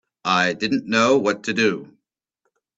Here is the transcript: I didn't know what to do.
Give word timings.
I 0.25 0.53
didn't 0.53 0.87
know 0.87 1.19
what 1.19 1.43
to 1.43 1.53
do. 1.53 1.95